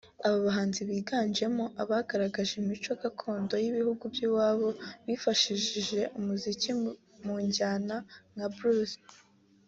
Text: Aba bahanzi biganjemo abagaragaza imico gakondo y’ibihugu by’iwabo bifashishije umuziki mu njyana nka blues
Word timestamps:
Aba 0.25 0.37
bahanzi 0.47 0.79
biganjemo 0.89 1.63
abagaragaza 1.81 2.51
imico 2.61 2.91
gakondo 3.01 3.53
y’ibihugu 3.63 4.03
by’iwabo 4.13 4.69
bifashishije 5.07 5.99
umuziki 6.17 6.69
mu 7.25 7.35
njyana 7.45 7.95
nka 8.33 8.47
blues 8.55 8.91